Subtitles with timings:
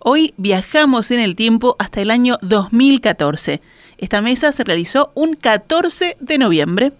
[0.00, 3.60] Hoy viajamos en el tiempo hasta el año 2014.
[3.98, 6.92] Esta mesa se realizó un 14 de noviembre.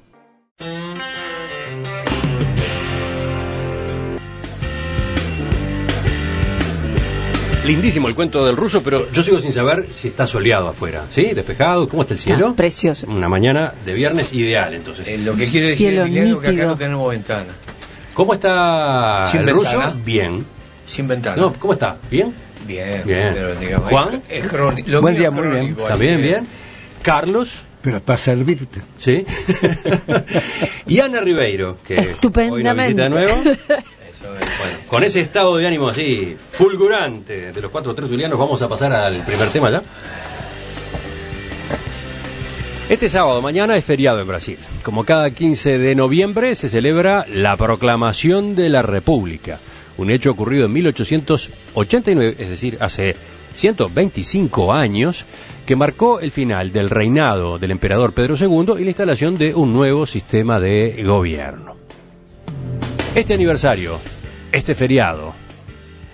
[7.65, 11.05] Lindísimo el cuento del ruso, pero yo sigo sin saber si está soleado afuera.
[11.11, 11.35] ¿Sí?
[11.35, 11.87] ¿Despejado?
[11.89, 12.49] ¿Cómo está el cielo?
[12.49, 13.07] Ah, precioso.
[13.07, 15.07] Una mañana de viernes ideal, entonces.
[15.07, 17.53] Eh, lo que quiere decir Cielo Emiliano que acá no tenemos ventana.
[18.15, 19.79] ¿Cómo está Sin el ruso?
[19.79, 20.03] ventana.
[20.03, 20.45] Bien.
[20.87, 21.37] Sin ventana.
[21.37, 21.99] No, ¿Cómo está?
[22.11, 22.33] ¿Bien?
[22.69, 23.31] Bien, Bien.
[23.35, 24.23] pero digamos, Juan.
[24.29, 24.89] Es, es crónico.
[24.91, 25.77] Lo Buen día, muy bien.
[25.79, 26.23] ¿Está bien?
[26.23, 26.47] Bien.
[27.03, 27.65] Carlos.
[27.83, 28.81] Pero para servirte.
[28.99, 29.25] ¿Sí?
[30.87, 32.83] y Ana Ribeiro, que hoy nos Estupendamente.
[32.89, 33.33] visita de nuevo.
[33.51, 34.59] Eso es.
[34.59, 38.93] Bueno, con ese estado de ánimo así fulgurante de los cuatro tertulianos, vamos a pasar
[38.93, 39.81] al primer tema ya.
[42.89, 44.59] Este sábado, mañana, es feriado en Brasil.
[44.83, 49.61] Como cada 15 de noviembre se celebra la proclamación de la República,
[49.99, 53.15] un hecho ocurrido en 1889, es decir, hace
[53.53, 55.27] 125 años,
[55.67, 59.73] que marcó el final del reinado del emperador Pedro II y la instalación de un
[59.73, 61.77] nuevo sistema de gobierno.
[63.15, 63.99] Este aniversario,
[64.53, 65.35] este feriado,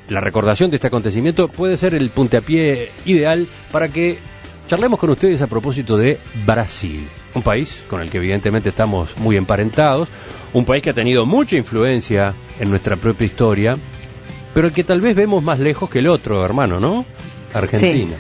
[0.09, 4.19] la recordación de este acontecimiento puede ser el puntapié ideal para que
[4.67, 9.37] charlemos con ustedes a propósito de Brasil, un país con el que evidentemente estamos muy
[9.37, 10.09] emparentados,
[10.53, 13.77] un país que ha tenido mucha influencia en nuestra propia historia,
[14.53, 17.05] pero el que tal vez vemos más lejos que el otro, hermano, ¿no?
[17.53, 18.17] Argentina.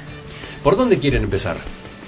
[0.63, 1.57] ¿Por dónde quieren empezar?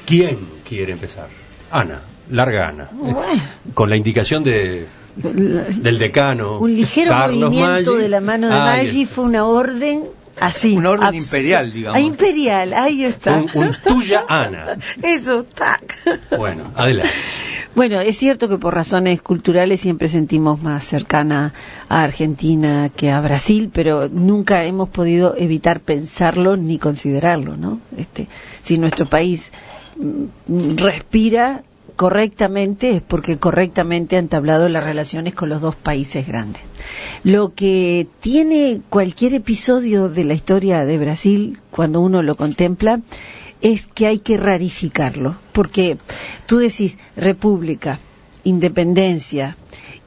[0.04, 1.28] ¿Quién quiere empezar?
[1.70, 2.90] Ana, larga Ana.
[2.92, 3.42] Bueno.
[3.74, 6.58] Con la indicación de, del decano.
[6.58, 8.02] Un ligero Carlos movimiento Maggi.
[8.02, 10.04] de la mano de Maggi fue una orden
[10.40, 10.74] así.
[10.74, 11.98] Una orden imperial, digamos.
[11.98, 13.38] Ah, imperial, ahí está.
[13.38, 14.78] Un, un tuya Ana.
[15.02, 15.96] Eso, tac.
[16.36, 17.12] Bueno, adelante.
[17.76, 21.52] Bueno, es cierto que por razones culturales siempre sentimos más cercana
[21.90, 27.80] a Argentina que a Brasil, pero nunca hemos podido evitar pensarlo ni considerarlo, ¿no?
[27.98, 28.28] Este,
[28.62, 29.52] si nuestro país
[29.98, 31.64] mm, respira
[31.96, 36.62] correctamente es porque correctamente ha entablado las relaciones con los dos países grandes.
[37.24, 43.00] Lo que tiene cualquier episodio de la historia de Brasil, cuando uno lo contempla,
[43.62, 45.96] es que hay que rarificarlo, porque
[46.46, 47.98] tú decís república,
[48.44, 49.56] independencia,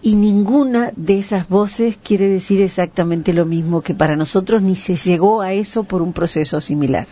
[0.01, 4.95] y ninguna de esas voces quiere decir exactamente lo mismo que para nosotros ni se
[4.95, 7.07] llegó a eso por un proceso similar.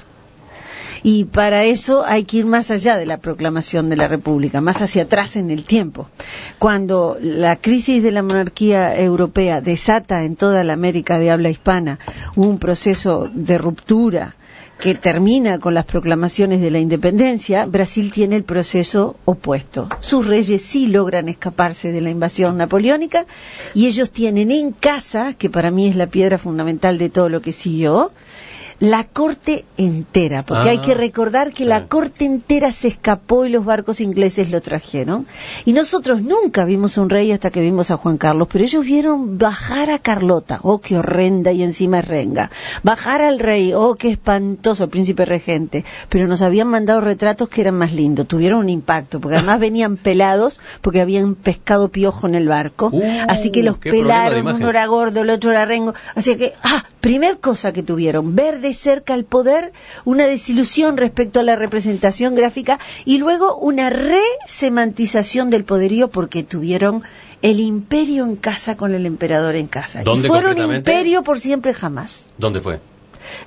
[1.03, 4.81] Y para eso hay que ir más allá de la proclamación de la República, más
[4.81, 6.09] hacia atrás en el tiempo.
[6.59, 11.99] Cuando la crisis de la monarquía europea desata en toda la América de habla hispana
[12.35, 14.35] un proceso de ruptura
[14.79, 19.89] que termina con las proclamaciones de la independencia, Brasil tiene el proceso opuesto.
[19.99, 23.25] Sus reyes sí logran escaparse de la invasión napoleónica
[23.73, 27.41] y ellos tienen en casa, que para mí es la piedra fundamental de todo lo
[27.41, 28.11] que siguió,
[28.79, 31.65] la corte entera, porque Ah, hay que recordar que sí.
[31.65, 35.25] la corte entera se escapó y los barcos ingleses lo trajeron.
[35.65, 38.85] Y nosotros nunca vimos a un rey hasta que vimos a Juan Carlos, pero ellos
[38.85, 42.51] vieron bajar a Carlota, oh, qué horrenda y encima es renga.
[42.83, 45.83] Bajar al rey, oh, qué espantoso, el príncipe regente.
[46.09, 49.97] Pero nos habían mandado retratos que eran más lindos, tuvieron un impacto, porque además venían
[50.07, 52.89] pelados, porque habían pescado piojo en el barco.
[52.91, 55.93] Uh, así que los pelaron, uno era gordo, el otro era rengo.
[56.15, 59.71] Así que, ah, primer cosa que tuvieron, ver de cerca el poder,
[60.05, 67.03] una desilusión respecto a la representación gráfica y luego una resemantización del poderío porque tuvieron
[67.41, 70.01] el imperio en casa con el emperador en casa.
[70.03, 72.25] ¿Dónde y fueron imperio por siempre jamás.
[72.37, 72.79] ¿Dónde fue?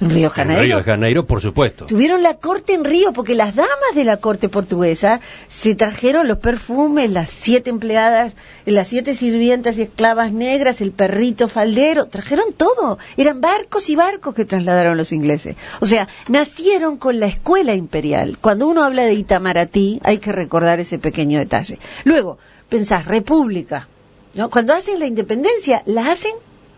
[0.00, 0.62] En Río En Janeiro.
[0.62, 1.86] Río de Janeiro, por supuesto.
[1.86, 6.38] Tuvieron la corte en Río porque las damas de la corte portuguesa se trajeron los
[6.38, 12.99] perfumes, las siete empleadas, las siete sirvientas y esclavas negras, el perrito faldero, trajeron todo.
[13.16, 15.56] Eran barcos y barcos que trasladaron los ingleses.
[15.81, 18.38] O sea, nacieron con la escuela imperial.
[18.40, 21.78] Cuando uno habla de Itamaraty hay que recordar ese pequeño detalle.
[22.05, 22.38] Luego,
[22.69, 23.88] pensás, república.
[24.34, 24.50] ¿no?
[24.50, 26.32] Cuando hacen la independencia, la hacen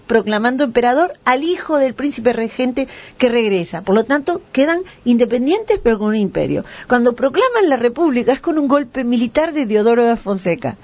[0.06, 2.88] proclamando emperador al hijo del príncipe regente
[3.18, 3.82] que regresa.
[3.82, 6.64] Por lo tanto, quedan independientes pero con un imperio.
[6.88, 10.76] Cuando proclaman la república es con un golpe militar de Diodoro de Fonseca.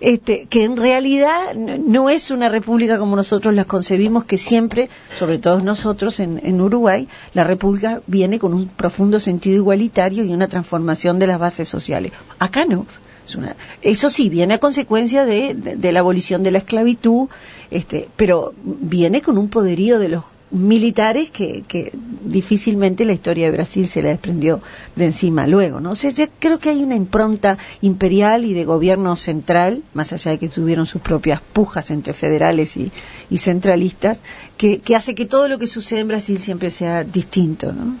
[0.00, 5.38] este, que en realidad no es una república como nosotros la concebimos, que siempre, sobre
[5.38, 10.48] todo nosotros en, en Uruguay, la república viene con un profundo sentido igualitario y una
[10.48, 12.12] transformación de las bases sociales.
[12.38, 12.86] Acá no.
[13.26, 15.54] Es una- eso sí, viene a consecuencia de,
[15.92, 17.28] la abolición de la esclavitud,
[17.70, 21.90] este, pero viene con un poderío de los militares que, que
[22.24, 24.60] difícilmente la historia de Brasil se le desprendió
[24.94, 25.90] de encima luego, ¿no?
[25.92, 30.38] O sea, creo que hay una impronta imperial y de gobierno central, más allá de
[30.38, 32.92] que tuvieron sus propias pujas entre federales y,
[33.30, 34.20] y centralistas,
[34.56, 37.96] que, que hace que todo lo que sucede en Brasil siempre sea distinto, ¿no?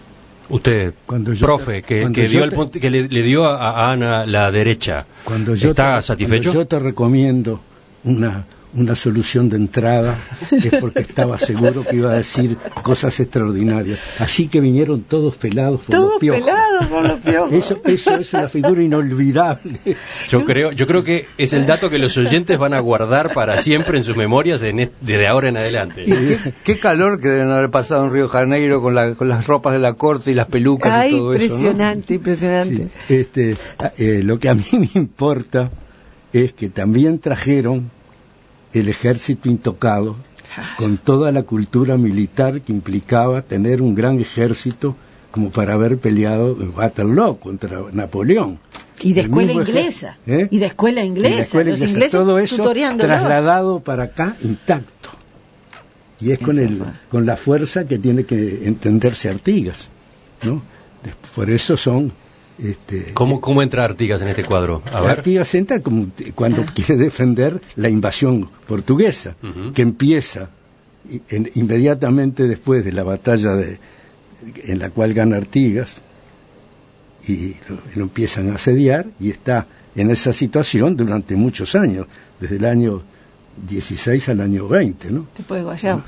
[0.48, 3.22] Usted, Cuando yo profe, que, cuando que yo dio el te- punto- que le, le
[3.22, 6.50] dio a, a Ana la derecha, Cuando yo ¿está te, satisfecho?
[6.50, 7.60] cuando yo te recomiendo
[8.04, 8.44] una,
[8.76, 10.18] una solución de entrada
[10.50, 13.98] es porque estaba seguro que iba a decir cosas extraordinarias.
[14.18, 16.40] Así que vinieron todos pelados por los Todos piojos.
[16.42, 17.52] pelados por los piojos.
[17.52, 19.78] Eso, eso es una figura inolvidable.
[20.28, 23.60] Yo creo, yo creo que es el dato que los oyentes van a guardar para
[23.60, 26.04] siempre en sus memorias en desde ahora en adelante.
[26.04, 29.46] Qué, qué calor que deben haber pasado en Río de Janeiro con, la- con las
[29.46, 31.38] ropas de la corte y las pelucas Ay, y todo eso.
[31.38, 31.44] ¿no?
[31.44, 32.88] impresionante, impresionante.
[33.08, 33.56] Sí, este,
[33.98, 35.70] eh, lo que a mí me importa
[36.32, 37.90] es que también trajeron
[38.74, 40.16] el ejército intocado
[40.76, 44.96] con toda la cultura militar que implicaba tener un gran ejército
[45.30, 48.58] como para haber peleado en Waterloo contra Napoleón.
[49.02, 50.16] Y de El escuela inglesa.
[50.26, 50.46] ¿Eh?
[50.50, 51.36] Y de escuela Y inglesa.
[51.36, 55.10] la escuela los inglesa, ingleses todo eso trasladado para acá intacto.
[56.20, 59.90] Y es con, el, con la fuerza que tiene que entenderse Artigas.
[60.42, 60.62] ¿no?
[61.34, 62.12] Por eso son...
[62.58, 64.80] Este, ¿Cómo, ¿Cómo entra Artigas en este cuadro?
[64.92, 65.10] A ver.
[65.10, 66.06] Artigas entra como
[66.36, 66.66] cuando Ah.
[66.72, 69.34] quiere defender la invasión portuguesa,
[69.74, 70.50] que empieza
[71.28, 73.78] en- inmediatamente después de la batalla de,
[74.64, 76.00] en la cual gana Artigas
[77.26, 79.66] y lo, lo empiezan a asediar y está
[79.96, 82.06] en esa situación durante muchos años,
[82.40, 83.02] desde el año
[83.68, 85.26] 16 al año 20, ¿no?
[85.36, 86.02] Después de Guayabo.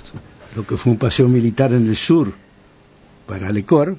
[0.55, 2.33] lo que fue un paseo militar en el sur
[3.27, 3.97] para Lecor,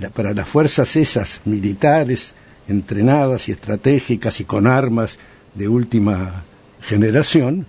[0.00, 2.34] la- para las fuerzas esas militares
[2.68, 5.18] entrenadas y estratégicas y con armas
[5.54, 6.44] de última
[6.82, 7.66] generación,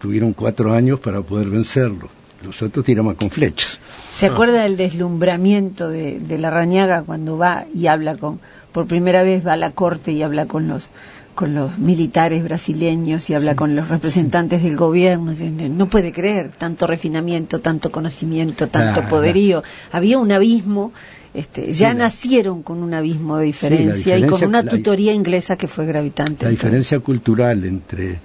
[0.00, 2.08] tuvieron cuatro años para poder vencerlo.
[2.42, 2.84] Los otros
[3.16, 3.80] con flechas.
[4.12, 8.38] ¿Se acuerda del deslumbramiento de, de la Rañaga cuando va y habla con,
[8.72, 10.90] por primera vez va a la corte y habla con los
[11.34, 15.32] con los militares brasileños y habla con los representantes del gobierno?
[15.70, 19.62] No puede creer tanto refinamiento, tanto conocimiento, tanto Ah, poderío.
[19.92, 20.92] Había un abismo,
[21.34, 25.56] este, ya Sí, nacieron con un abismo de diferencia, y con una la- tutoría inglesa
[25.56, 26.44] que fue gravitante.
[26.46, 28.18] La diferencia cultural entre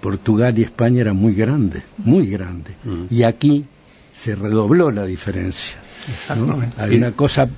[0.00, 2.70] Portugal y España era muy grande, muy grande.
[2.84, 3.04] Mm.
[3.10, 3.64] Y aquí
[4.14, 5.78] se redobló la diferencia.
[6.78, 7.48] Hay una cosa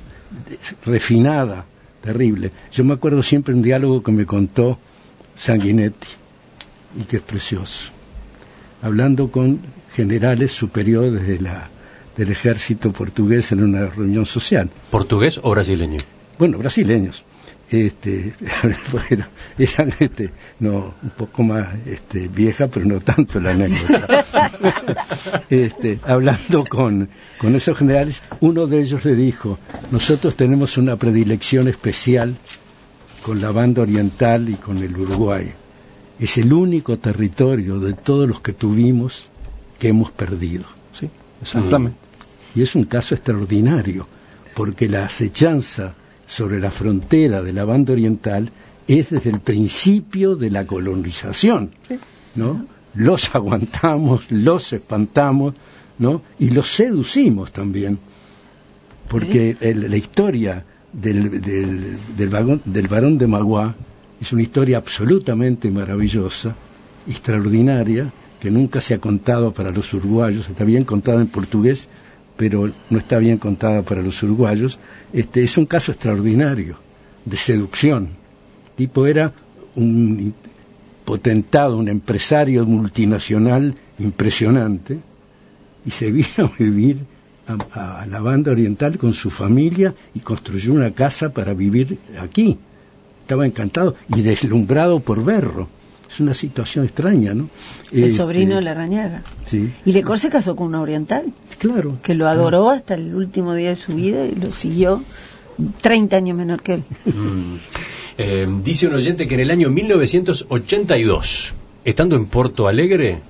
[0.84, 1.64] refinada,
[2.00, 2.50] terrible.
[2.72, 4.78] Yo me acuerdo siempre un diálogo que me contó
[5.34, 6.08] Sanguinetti,
[6.98, 7.92] y que es precioso,
[8.82, 9.60] hablando con
[9.94, 11.68] generales superiores de la,
[12.16, 15.98] del ejército portugués en una reunión social ¿Portugués o brasileño?
[16.38, 17.24] bueno, brasileños,
[17.70, 18.32] este,
[18.92, 19.26] bueno,
[19.58, 24.24] eran, este, no, un poco más, este, vieja, pero no tanto la anécdota.
[25.50, 27.08] este, hablando con,
[27.38, 29.58] con esos generales, uno de ellos le dijo,
[29.92, 32.36] nosotros tenemos una predilección especial
[33.22, 35.52] con la banda oriental y con el Uruguay.
[36.18, 39.30] Es el único territorio de todos los que tuvimos
[39.78, 40.64] que hemos perdido.
[40.92, 41.08] Sí,
[41.40, 41.98] exactamente.
[42.54, 44.06] Y es un caso extraordinario,
[44.54, 45.94] porque la acechanza
[46.36, 48.50] sobre la frontera de la banda oriental
[48.86, 51.70] es desde el principio de la colonización,
[52.36, 52.50] ¿no?
[52.94, 55.54] Los aguantamos, los espantamos,
[55.98, 56.22] ¿no?
[56.38, 57.98] Y los seducimos también,
[59.08, 63.74] porque el- la historia del, del, del, vagón- del varón de Magua
[64.20, 66.54] es una historia absolutamente maravillosa,
[67.08, 71.88] extraordinaria, que nunca se ha contado para los uruguayos, está bien contada en portugués,
[72.40, 74.78] pero no está bien contada para los uruguayos.
[75.12, 76.76] Este es un caso extraordinario
[77.26, 78.08] de seducción.
[78.76, 79.34] Tipo era
[79.76, 80.32] un
[81.04, 85.00] potentado, un empresario multinacional impresionante
[85.84, 87.00] y se vino a vivir
[87.46, 92.56] a, a la banda oriental con su familia y construyó una casa para vivir aquí.
[93.20, 95.68] Estaba encantado y deslumbrado por verlo.
[96.10, 97.48] Es una situación extraña, ¿no?
[97.92, 99.22] El Este, sobrino de la Rañaga.
[99.46, 101.26] Sí, Y Lecor se casó con una oriental,
[101.58, 101.98] claro.
[102.02, 105.02] que lo adoró hasta el último día de su vida y lo siguió
[105.80, 106.82] 30 años menor que él.
[107.04, 107.56] Mm.
[108.18, 113.20] Eh, dice un oyente que en el año 1982, estando en Porto Alegre,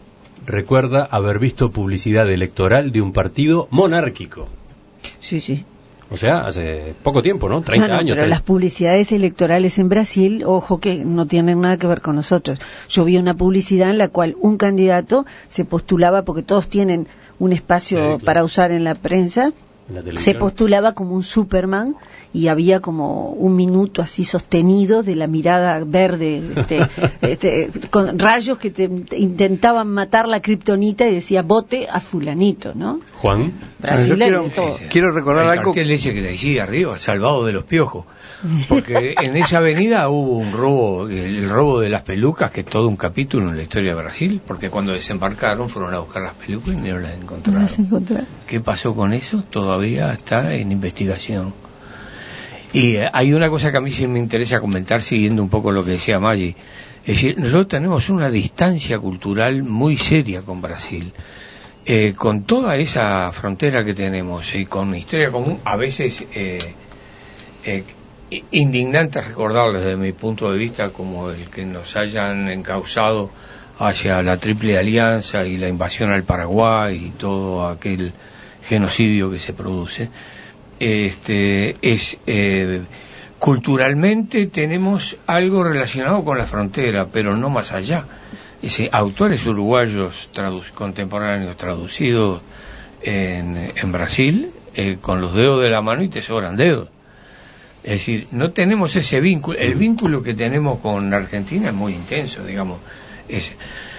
[0.46, 4.48] recuerda haber visto publicidad electoral de un partido monárquico.
[5.20, 5.64] Sí, sí.
[6.12, 7.62] O sea, hace poco tiempo, ¿no?
[7.62, 8.14] 30 No, no, años.
[8.16, 8.28] pero 30.
[8.36, 12.58] las publicidades electorales en Brasil, ojo que no tienen nada que ver con nosotros.
[12.88, 17.06] Yo vi una publicidad en la cual un candidato se postulaba, porque todos tienen
[17.38, 18.18] un espacio Sí, claro.
[18.24, 19.54] para usar en la prensa, En
[19.90, 21.96] la se postulaba como un Superman
[22.32, 26.78] y había como un minuto así sostenido de la mirada verde, este,
[27.22, 32.72] este, con rayos que te, te intentaban matar la kriptonita y decía vote a fulanito,
[32.74, 33.00] ¿no?
[33.14, 33.52] Juan.
[33.80, 34.76] Brasil yo hay quiero- de todo.
[34.90, 35.72] Quiero recordar el algo.
[35.72, 38.04] que decía arriba, salvado de los piojos.
[38.68, 42.88] Porque en esa avenida hubo un robo, el robo de las pelucas, que es todo
[42.88, 46.80] un capítulo en la historia de Brasil, porque cuando desembarcaron fueron a buscar las pelucas
[46.80, 47.62] y no las No encontraron.
[47.62, 48.16] las encontré.
[48.46, 49.42] ¿Qué pasó con eso?
[49.50, 51.52] Todavía está en investigación.
[52.72, 55.72] Y eh, hay una cosa que a mí sí me interesa comentar siguiendo un poco
[55.72, 56.54] lo que decía Maggi.
[57.00, 61.12] Es decir, nosotros tenemos una distancia cultural muy seria con Brasil.
[61.86, 66.58] Eh, con toda esa frontera que tenemos y con historia común, a veces eh,
[67.64, 67.84] eh,
[68.50, 73.30] indignante recordar desde mi punto de vista como el que nos hayan encausado
[73.78, 78.12] hacia la Triple Alianza y la invasión al Paraguay y todo aquel
[78.64, 80.08] genocidio que se produce.
[80.78, 82.80] Este es eh,
[83.38, 88.04] culturalmente tenemos algo relacionado con la frontera, pero no más allá.
[88.62, 92.42] Es autores uruguayos tradu- contemporáneos traducidos
[93.02, 96.88] en, en Brasil eh, con los dedos de la mano y te sobran dedos.
[97.82, 99.58] Es decir, no tenemos ese vínculo.
[99.58, 102.78] El vínculo que tenemos con Argentina es muy intenso, digamos.
[103.26, 103.52] Es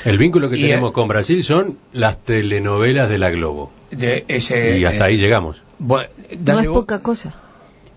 [0.05, 3.71] El vínculo que Y, tenemos con Brasil son las telenovelas de la Globo.
[3.91, 4.79] De ese.
[4.79, 5.61] y hasta eh, ahí llegamos.
[5.79, 6.09] bueno,
[6.45, 7.33] No es poca cosa.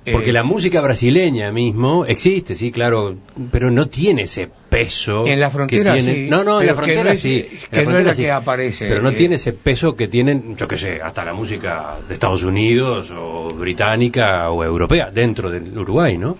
[0.05, 3.17] eh, Porque la música brasileña mismo existe, sí, claro,
[3.51, 5.27] pero no tiene ese peso.
[5.27, 6.15] En la frontera que tiene...
[6.25, 7.47] sí, No, no, en la frontera no es- sí.
[7.71, 9.13] que no es la que aparece, Pero no eh.
[9.13, 13.55] tiene ese peso que tienen, yo qué sé, hasta la música de Estados Unidos o
[13.55, 16.37] británica o europea dentro del Uruguay, ¿no?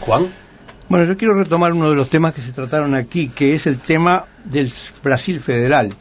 [0.00, 0.28] Juan.
[0.88, 3.78] Bueno, yo quiero retomar uno de los temas que se trataron aquí, que es el
[3.80, 4.70] tema del
[5.02, 5.92] Brasil federal.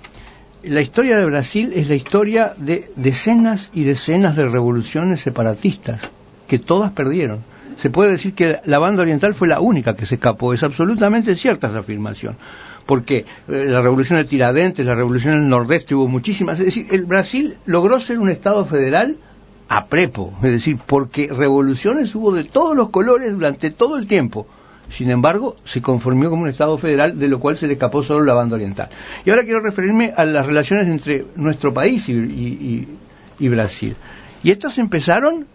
[0.68, 6.02] La historia de Brasil es la historia de decenas y decenas de revoluciones separatistas,
[6.48, 7.44] que todas perdieron.
[7.78, 10.56] Se puede decir que la banda oriental fue la única que se escapó.
[10.56, 12.36] Es absolutamente cierta esa afirmación.
[12.88, 16.58] Porque eh, la revolución de Tiradentes, la revolución del Nordeste, hubo muchísimas.
[16.58, 19.18] Es decir, el Brasil logró ser un Estado federal
[19.70, 24.48] a prepo, es decir, porque revoluciones hubo de todos los colores durante todo el tiempo.
[24.90, 28.24] Sin embargo, se conformó como un Estado federal, de lo cual se le escapó solo
[28.24, 28.90] la banda oriental.
[29.26, 32.88] Y ahora quiero referirme a las relaciones entre nuestro país y,
[33.40, 33.96] y- Brasil.
[34.44, 35.46] Y estas empezaron,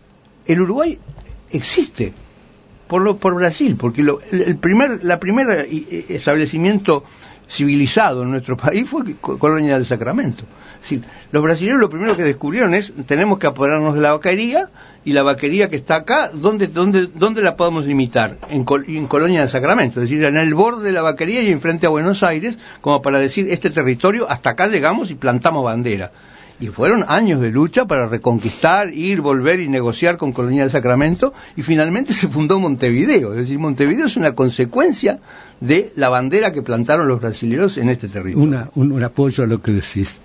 [0.47, 0.99] el Uruguay
[1.51, 2.13] existe
[2.89, 7.05] por, lo, por Brasil, porque lo- el, primer, la primera i- establecimiento
[7.49, 10.45] civilizado en nuestro país fue co- Colonia del Sacramento.
[10.81, 14.71] Decir, los brasileños lo primero que descubrieron es tenemos que apoderarnos de la vaquería
[15.05, 18.37] y la vaquería que está acá, ¿dónde, dónde, dónde la podemos limitar?
[18.49, 21.51] En, Col- en Colonia del Sacramento, es decir, en el borde de la vaquería y
[21.51, 26.13] enfrente a Buenos Aires, como para decir, este territorio, hasta acá llegamos y plantamos bandera.
[26.63, 31.33] Y fueron años de lucha para reconquistar, ir, volver y negociar con Colonia del Sacramento,
[31.57, 33.31] y finalmente se fundó Montevideo.
[33.31, 35.21] Es decir, Montevideo es una consecuencia
[35.61, 38.47] de la bandera que plantaron los brasileños en este territorio.
[38.47, 40.21] Una- un, un apoyo a lo que decís.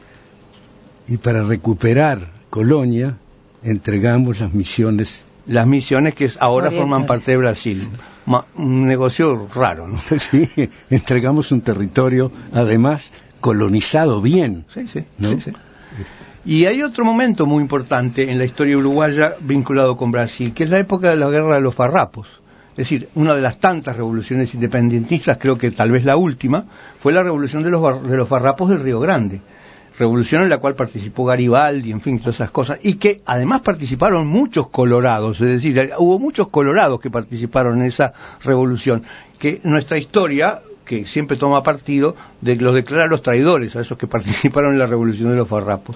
[1.07, 3.17] Y para recuperar Colonia,
[3.63, 5.24] entregamos las misiones.
[5.47, 6.79] Las misiones que ahora Orientales.
[6.79, 7.88] forman parte de Brasil.
[8.25, 10.00] Ma- un negocio raro, ¿no?
[10.19, 10.50] Sí,
[10.89, 14.65] entregamos un territorio, además, colonizado bien.
[14.74, 15.29] Sí, sí, ¿No?
[15.29, 15.51] sí, sí.
[16.45, 20.69] Y hay otro momento muy importante en la historia uruguaya vinculado con Brasil, que es
[20.69, 22.27] la época de la guerra de los farrapos.
[22.71, 26.65] Es decir, una de las tantas revoluciones independentistas, creo que tal vez la última,
[27.00, 29.41] fue la revolución de los, de los farrapos del Río Grande.
[29.98, 32.80] Revolución en la cual participó Garibaldi, en fin, todas esas cosas.
[32.84, 38.14] Y que además participaron muchos colorados, es decir, hubo muchos colorados que participaron en esa
[38.44, 39.04] revolución.
[39.40, 44.08] Que nuestra historia que siempre toma partido de los declara los traidores a esos que
[44.15, 45.96] participaron en la revolución de los farrapos.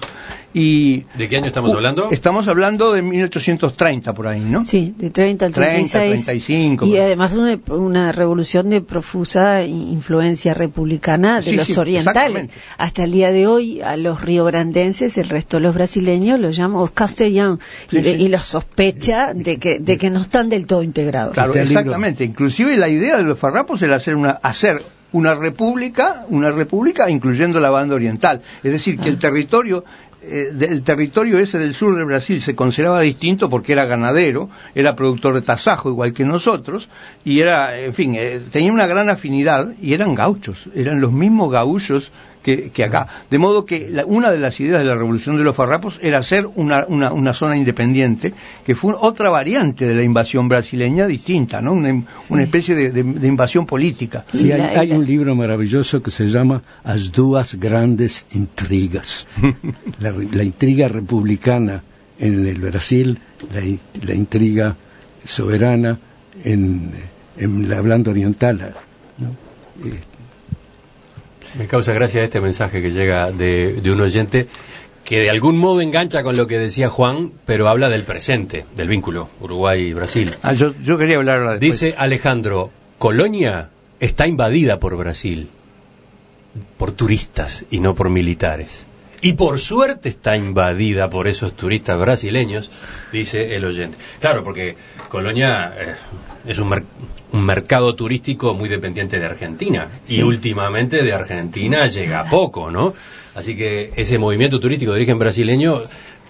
[0.52, 2.08] Y ¿De qué año estamos Uh, hablando?
[2.10, 4.64] Estamos hablando de 1830 por ahí, ¿no?
[4.64, 6.24] Sí, de 30 al 30, 36.
[6.24, 12.16] 35, Y además una, una revolución de profusa influencia republicana de Sí, los sí, orientales.
[12.22, 12.54] exactamente.
[12.78, 16.80] Hasta el día de hoy, a los riograndenses, el resto de los brasileños los llaman
[16.80, 18.08] los castellanos Sí, y, sí.
[18.08, 21.32] y los sospecha de que, de que no están del todo integrados.
[21.34, 21.62] Claro, libro.
[21.68, 22.24] exactamente.
[22.24, 24.79] Inclusive la idea de los farrapos era hacer una, hacer
[25.12, 28.42] una república, una república incluyendo la banda oriental.
[28.62, 29.84] Es decir, que el territorio
[30.22, 34.94] eh, del territorio ese del sur de Brasil se consideraba distinto porque era ganadero, era
[34.94, 36.90] productor de tasajo igual que nosotros,
[37.24, 41.50] y era, en fin, eh, tenía una gran afinidad y eran gauchos, eran los mismos
[41.50, 42.12] gaullos
[42.42, 43.06] que, que acá.
[43.30, 46.18] De modo que la- una de las ideas de la revolución de los farrapos era
[46.18, 48.32] hacer una, una, una zona independiente,
[48.64, 51.72] que fue otra variante de la invasión brasileña distinta, ¿no?
[51.72, 54.24] Una, una especie de, de- de invasión política.
[54.32, 59.26] Sí, hay, hay un libro maravilloso que se llama As duas grandes intrigas.
[60.00, 61.82] la, la intriga republicana
[62.18, 63.18] en el Brasil,
[63.54, 64.76] la, in- la intriga
[65.24, 65.98] soberana
[66.44, 66.90] en,
[67.36, 68.74] en la Blanda Oriental.
[69.18, 69.28] ¿no?
[69.86, 70.00] Eh,
[71.54, 74.46] Me causa gracia este mensaje que llega de, de un oyente
[75.04, 78.88] que de algún modo engancha con lo que decía Juan, pero habla del presente, del
[78.88, 80.34] vínculo Uruguay-Brasil.
[80.42, 81.58] Ah, yo, yo quería hablar ahora.
[81.58, 85.48] Dice Alejandro, Colonia está invadida por Brasil,
[86.76, 88.86] por turistas y no por militares.
[89.22, 92.70] Y por suerte está invadida por esos turistas brasileños,
[93.12, 93.98] dice el oyente.
[94.20, 94.76] Claro, porque
[95.08, 95.94] Colonia eh,
[96.46, 96.84] es un, mer-
[97.32, 99.88] un mercado turístico muy dependiente de Argentina.
[100.08, 102.94] Y últimamente de Argentina llega poco, ¿no?
[103.34, 105.80] Así que ese movimiento turístico de origen brasileño,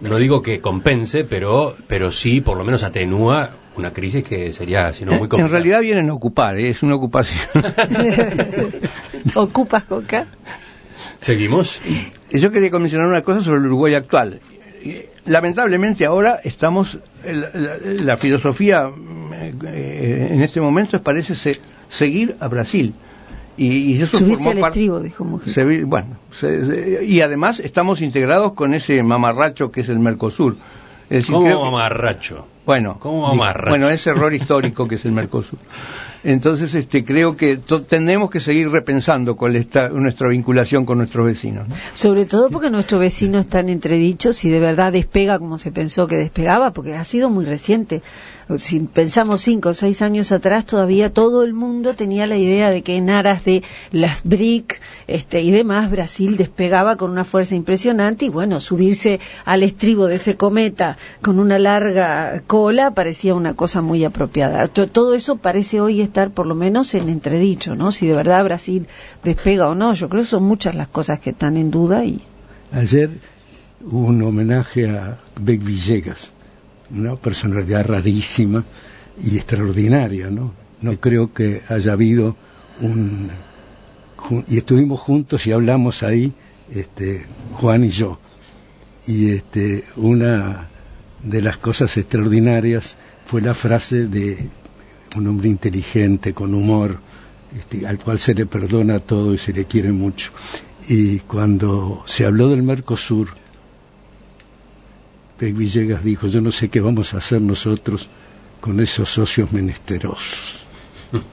[0.00, 4.92] no digo que compense, pero, pero sí por lo menos atenúa una crisis que sería,
[4.92, 5.46] si no, muy complicada.
[5.46, 6.70] En realidad vienen a ocupar, ¿eh?
[6.70, 7.48] es una ocupación.
[9.34, 10.26] ¿Ocupas coca?
[11.20, 11.80] ¿Seguimos?
[12.32, 14.40] Yo quería mencionar una cosa sobre el Uruguay actual.
[15.26, 18.90] Lamentablemente ahora estamos, la, la- la filosofía
[19.66, 22.94] eh, en este momento es, parece se- seguir a Brasil.
[23.56, 25.52] Y, y eso Subirse formó al estribo, dijo Mujica.
[25.52, 30.56] se- bueno, se- se- y además estamos integrados con ese mamarracho que es el Mercosur.
[31.10, 32.46] Es decir, creo ¿Cómo que- mamarracho?
[32.70, 35.58] Bueno, ¿Cómo bueno, ese error histórico que es el Mercosur.
[36.22, 37.58] Entonces, este, creo que
[37.88, 41.66] tenemos que seguir repensando cuál está nuestra vinculación con nuestros vecinos.
[41.66, 41.74] ¿no?
[41.94, 46.16] Sobre todo porque nuestros vecinos están entredichos si de verdad despega como se pensó que
[46.16, 48.02] despegaba, porque ha sido muy reciente.
[48.58, 52.82] Si pensamos cinco o seis años atrás, todavía todo el mundo tenía la idea de
[52.82, 58.24] que en aras de las BRIC este, y demás, Brasil despegaba con una fuerza impresionante
[58.24, 63.80] y bueno, subirse al estribo de ese cometa con una larga cola parecía una cosa
[63.82, 64.66] muy apropiada.
[64.68, 67.92] To- Todo eso parece hoy estar por lo menos en entredicho, ¿no?
[67.92, 68.86] Si de verdad Brasil
[69.24, 72.20] despega o no, yo creo que son muchas las cosas que están en duda y
[72.72, 73.10] Ayer
[73.84, 76.30] hubo un homenaje a Beck Villegas,
[76.90, 78.64] una personalidad rarísima
[79.22, 80.52] y extraordinaria, ¿no?
[80.80, 82.36] No creo que haya habido
[82.80, 83.30] un...
[84.48, 86.32] Y estuvimos juntos y hablamos ahí,
[86.72, 88.18] este, Juan y yo.
[89.06, 90.68] Y este, una
[91.22, 94.48] de las cosas extraordinarias fue la frase de
[95.16, 96.98] un hombre inteligente, con humor,
[97.56, 100.32] este, al cual se le perdona todo y se le quiere mucho.
[100.88, 103.28] Y cuando se habló del Mercosur,
[105.40, 108.08] Villegas dijo, yo no sé qué vamos a hacer nosotros
[108.60, 110.64] con esos socios menesterosos.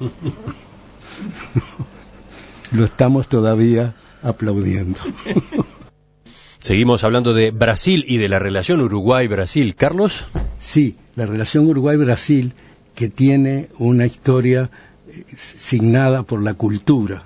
[2.72, 5.00] Lo estamos todavía aplaudiendo.
[6.60, 9.76] Seguimos hablando de Brasil y de la relación Uruguay-Brasil.
[9.76, 10.26] Carlos,
[10.60, 12.54] Sí, la relación Uruguay-Brasil
[12.96, 14.70] que tiene una historia
[15.08, 17.24] eh, signada por la cultura.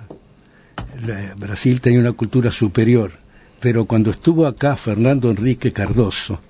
[1.36, 3.12] Brasil tenía una cultura superior,
[3.58, 6.40] pero cuando estuvo acá Fernando Enrique Cardoso,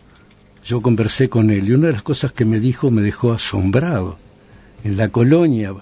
[0.64, 4.16] yo conversé con él y una de las cosas que me dijo me dejó asombrado.
[4.84, 5.74] En la colonia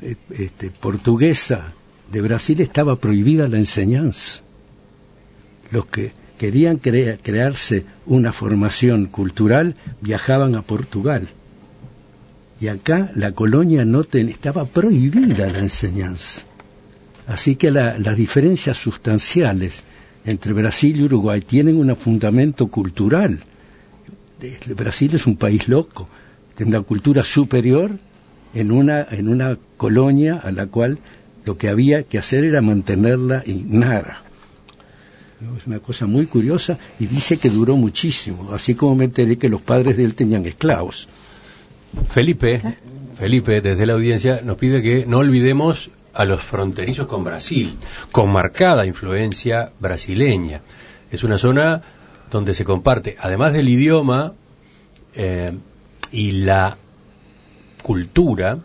[0.00, 1.72] eh, este, portuguesa
[2.10, 4.42] de Brasil estaba prohibida la enseñanza.
[5.70, 11.28] Los que querían crea- crearse una formación cultural viajaban a Portugal.
[12.60, 16.42] Y acá la colonia no ten- estaba prohibida la enseñanza.
[17.26, 19.84] Así que la- las diferencias sustanciales
[20.24, 23.40] entre Brasil y Uruguay tienen un fundamento cultural.
[24.42, 26.08] De- Brasil es un país loco,
[26.56, 27.92] tiene una cultura superior
[28.54, 30.98] en una, en una colonia a la cual
[31.46, 34.20] lo que había que hacer era mantenerla ignara.
[35.58, 39.48] Es una cosa muy curiosa y dice que duró muchísimo, así como me enteré que
[39.48, 41.08] los padres de él tenían esclavos.
[42.10, 42.60] Felipe,
[43.16, 47.74] Felipe, desde la audiencia, nos pide que no olvidemos a los fronterizos con Brasil,
[48.12, 50.60] con marcada influencia brasileña.
[51.10, 51.82] Es una zona
[52.32, 54.32] donde se comparte, además del idioma
[55.14, 55.52] eh,
[56.10, 56.76] y la
[57.82, 58.58] cultura,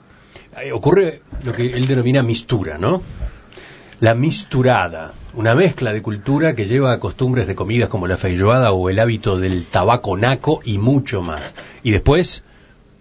[0.62, 3.02] eh, ocurre lo que él denomina mistura, ¿no?
[4.00, 8.72] La misturada, una mezcla de cultura que lleva a costumbres de comidas como la feijoada
[8.72, 11.54] o el hábito del tabaco naco y mucho más.
[11.84, 12.44] Y después,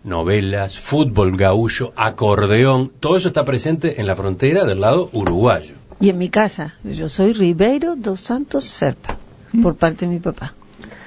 [0.04, 5.74] novelas, fútbol gaullo, acordeón, todo eso está presente en la frontera del lado uruguayo.
[6.00, 9.18] Y en mi casa, yo soy Ribeiro dos Santos Serpa,
[9.62, 10.54] por parte de mi papá.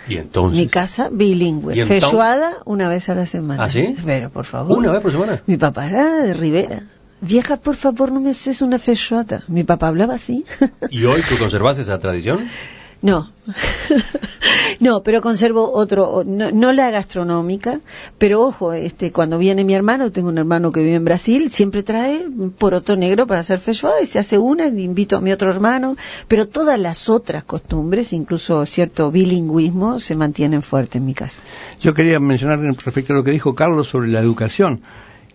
[0.08, 3.64] Y entonces, Mi casa bilingüe, feijoada una vez a la semana.
[3.64, 3.96] ¿Ah, sí?
[4.04, 4.78] Pero, por favor.
[4.78, 5.42] ¿una vez por semana?
[5.46, 6.84] Mi papá era de Rivera.
[7.22, 9.44] vieja, por favor, no me haces una feijoada.
[9.48, 10.46] Mi papá hablaba así.
[10.90, 12.48] ¿Y hoy tú conservas esa tradición?
[13.02, 13.32] No,
[14.82, 17.80] no, pero conservo otro, no, no, la gastronómica,
[18.18, 21.82] pero ojo, este, cuando viene mi hermano, tengo un hermano que vive en Brasil, siempre
[21.82, 22.26] trae
[22.58, 25.96] poroto negro para hacer feijoada y se hace una, invito a mi otro hermano,
[26.28, 31.42] pero todas las otras costumbres, incluso cierto bilingüismo, se mantienen fuertes en mi casa.
[31.80, 34.82] Yo quería mencionar respecto a lo que dijo Carlos sobre la educación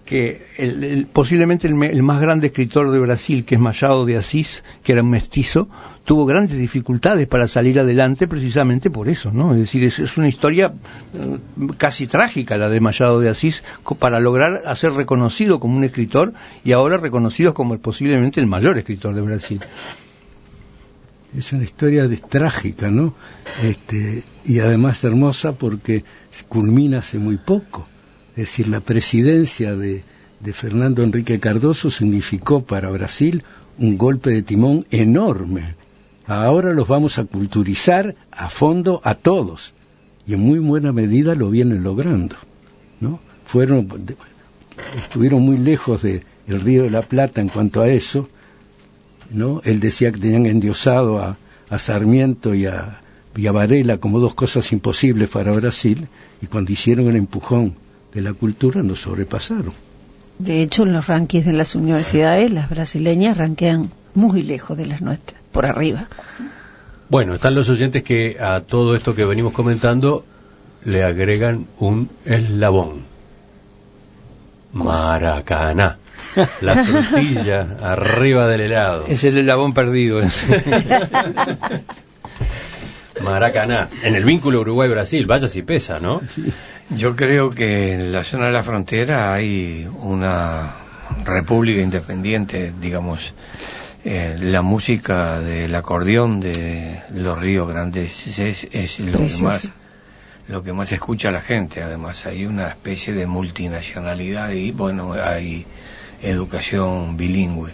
[0.04, 4.92] que el, posiblemente el, más grande escritor de Brasil, que es Machado de Asís, que
[4.92, 5.68] era un mestizo,
[6.04, 9.52] tuvo grandes dificultades para salir adelante precisamente por eso, ¿no?
[9.52, 10.74] Es decir, es, una historia
[11.14, 11.38] eh,
[11.78, 13.64] casi trágica la de Machado de Asís
[13.98, 19.14] para lograr hacer reconocido como un escritor y ahora reconocido como posiblemente el mayor escritor
[19.14, 19.60] de Brasil.
[21.36, 23.14] Es una historia trágica, ¿no?
[23.64, 26.04] Este, y además hermosa porque
[26.48, 27.88] culmina hace muy poco
[28.36, 30.02] es decir, la presidencia de,
[30.52, 33.44] Fernando Enrique Cardoso significó para Brasil
[33.78, 35.74] un golpe de timón enorme.
[36.26, 39.72] Ahora los vamos a culturizar a fondo a todos
[40.26, 42.36] y en muy buena medida lo vienen logrando.
[43.00, 43.20] ¿no?
[43.46, 43.88] Fueron,
[44.98, 48.28] estuvieron muy lejos del Río de la Plata en cuanto a eso.
[49.30, 49.60] ¿no?
[49.64, 51.38] Él decía que tenían endiosado a,
[51.78, 53.00] Sarmiento y a,
[53.34, 56.06] y a Varela como dos cosas imposibles para Brasil
[56.40, 57.74] y cuando hicieron el empujón
[58.14, 59.72] de la cultura nos sobrepasaron.
[60.38, 65.02] De hecho, en los rankings de las universidades, las brasileñas ranquean muy lejos de las
[65.02, 66.06] nuestras, por arriba.
[67.08, 70.24] Bueno, están los oyentes que a todo esto que venimos comentando
[70.84, 73.02] le agregan un eslabón.
[74.72, 75.98] Maracaná.
[76.60, 79.04] La frutilla arriba del helado.
[79.06, 80.20] Es el eslabón perdido.
[83.20, 83.90] Maracaná.
[84.02, 86.20] En el vínculo Uruguay-Brasil, vaya si pesa, ¿no?
[86.28, 86.52] Sí.
[86.90, 90.74] Yo creo que en la zona de la frontera hay una
[91.24, 93.32] república independiente, digamos.
[94.06, 99.72] Eh, la música del acordeón de los ríos grandes es, lo que más
[100.46, 105.64] lo que más escucha la gente además hay una especie de multinacionalidad y bueno hay
[106.20, 107.72] educación bilingüe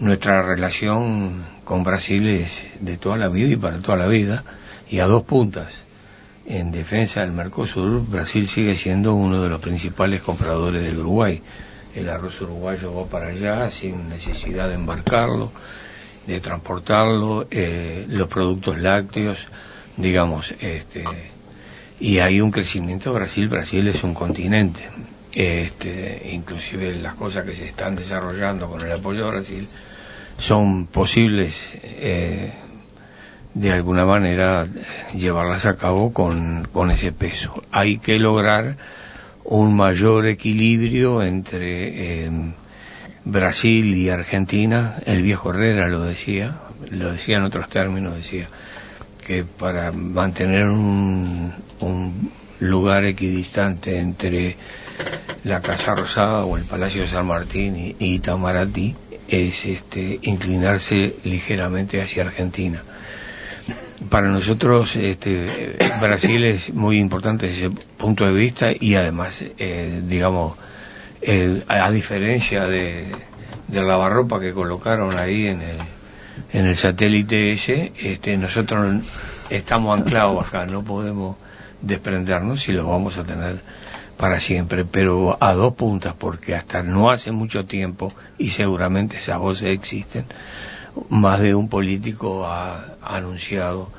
[0.00, 4.44] nuestra relación con Brasil es de toda la vida y para toda la vida
[4.90, 5.72] y a dos puntas
[6.46, 11.40] en defensa del Mercosur, Brasil sigue siendo uno de los principales compradores del Uruguay.
[11.94, 15.52] El arroz uruguayo va para allá sin necesidad de embarcarlo,
[16.26, 19.46] de transportarlo, eh, los productos lácteos,
[19.96, 21.04] digamos, este,
[22.00, 23.48] y hay un crecimiento Brasil.
[23.48, 24.80] Brasil es un continente.
[25.32, 29.68] Este, inclusive las cosas que se están desarrollando con el apoyo de Brasil
[30.38, 32.52] son posibles eh,
[33.54, 34.66] de alguna manera
[35.14, 37.62] llevarlas a cabo con, con ese peso.
[37.72, 38.76] Hay que lograr
[39.44, 42.52] un mayor equilibrio entre em,
[43.24, 44.96] Brasil y Argentina.
[45.04, 46.60] El viejo Herrera lo decía,
[46.90, 48.46] lo decía en otros términos, decía
[49.26, 54.56] que para mantener un, un lugar equidistante entre
[55.44, 58.20] la Casa Rosada o el Palacio de San Martín y, y
[59.28, 62.82] es este, inclinarse ligeramente hacia Argentina
[64.08, 70.00] para nosotros este, Brasil es muy importante desde ese punto de vista y además, eh,
[70.04, 70.56] digamos,
[71.68, 73.08] a diferencia de,
[73.70, 75.76] la lavarropa que colocaron ahí en el,
[76.52, 79.04] en el satélite ese, este, nosotros
[79.50, 81.36] estamos anclados acá, no podemos
[81.82, 83.60] desprendernos y lo vamos a tener
[84.16, 89.38] para siempre, pero a dos puntas, porque hasta no hace mucho tiempo, y seguramente esas
[89.38, 90.26] voces existen,
[91.08, 93.90] más de un político ha anunciado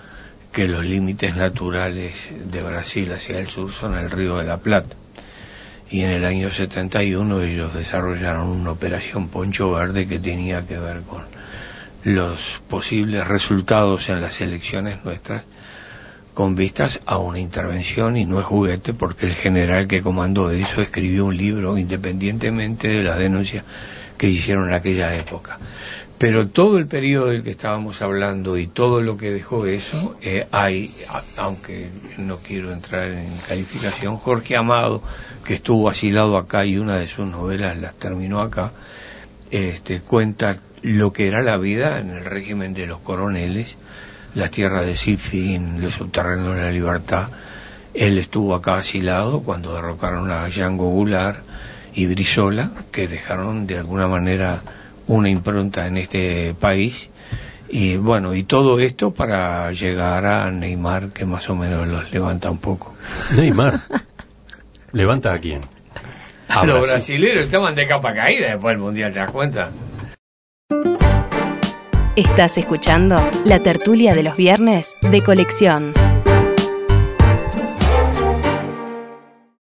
[0.51, 4.95] que los límites naturales de Brasil hacia el sur son el río de la Plata.
[5.89, 11.01] Y en el año 71 ellos desarrollaron una operación Poncho Verde que tenía que ver
[11.01, 11.23] con
[12.03, 15.43] los posibles resultados en las elecciones nuestras
[16.33, 20.81] con vistas a una intervención y no es juguete porque el general que comandó eso
[20.81, 23.65] escribió un libro independientemente de las denuncias
[24.17, 25.59] que hicieron en aquella época.
[26.21, 30.45] Pero todo el periodo del que estábamos hablando y todo lo que dejó eso, eh,
[30.51, 30.93] hay,
[31.35, 35.01] aunque no quiero entrar en calificación, Jorge Amado,
[35.43, 38.71] que estuvo asilado acá y una de sus novelas las terminó acá,
[39.49, 43.75] este, cuenta lo que era la vida en el régimen de los coroneles,
[44.35, 47.29] las tierras de Sifin, los subterráneos de la libertad.
[47.95, 51.39] Él estuvo acá asilado cuando derrocaron a Django Goulart
[51.95, 54.61] y Brizola, que dejaron de alguna manera
[55.11, 57.09] una impronta en este país
[57.69, 62.49] y bueno, y todo esto para llegar a Neymar que más o menos los levanta
[62.49, 62.93] un poco.
[63.35, 63.79] Neymar.
[64.93, 65.61] ¿Levanta a quién?
[66.47, 67.17] a Los Brasil.
[67.21, 69.69] brasileños estaban de capa caída después del mundial, ¿te das cuenta?
[72.15, 75.93] Estás escuchando la tertulia de los viernes de colección.